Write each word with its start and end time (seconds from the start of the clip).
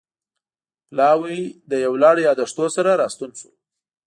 پلاوی 0.89 1.41
له 1.69 1.75
یو 1.85 1.93
لړ 2.03 2.15
یادښتونو 2.27 2.69
سره 2.75 2.91
راستون 3.01 3.31
شو 3.39 3.49